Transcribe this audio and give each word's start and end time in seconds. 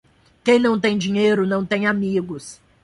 Quem 0.43 0.57
não 0.57 0.79
tem 0.79 0.97
dinheiro 0.97 1.45
não 1.45 1.63
tem 1.63 1.85
amigos. 1.85 2.59